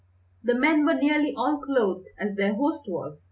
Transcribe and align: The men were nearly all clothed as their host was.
The 0.43 0.55
men 0.57 0.83
were 0.83 0.95
nearly 0.95 1.35
all 1.37 1.59
clothed 1.59 2.07
as 2.19 2.35
their 2.35 2.55
host 2.55 2.85
was. 2.87 3.19